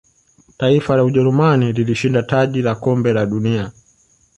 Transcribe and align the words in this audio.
taifa 0.57 0.95
la 0.95 1.03
ujerumani 1.03 1.73
lilishinda 1.73 2.23
taji 2.23 2.61
la 2.61 2.75
kombe 2.75 3.13
la 3.13 3.25
dunia 3.25 3.71